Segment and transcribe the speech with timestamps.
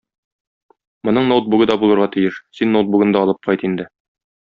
[1.09, 3.93] Моның ноутбугы да булырга тиеш, син ноутбугын да алып кайт инде